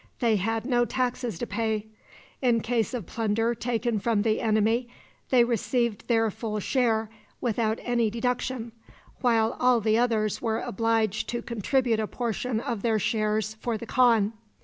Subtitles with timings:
[0.19, 1.85] They had no taxes to pay.
[2.41, 4.89] In case of plunder taken from the enemy,
[5.29, 7.07] they received their full share
[7.39, 8.71] without any deduction,
[9.19, 13.85] while all the others were obliged to contribute a portion of their shares for the
[13.85, 14.33] khan.